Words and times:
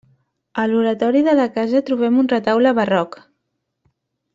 A 0.61 0.65
l'oratori 0.71 1.21
de 1.29 1.35
la 1.41 1.45
casa 1.59 1.83
trobem 1.91 2.19
un 2.25 2.33
retaule 2.35 2.75
barroc. 2.83 3.23